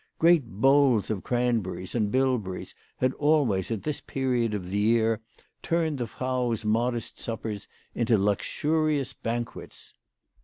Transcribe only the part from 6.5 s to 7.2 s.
modest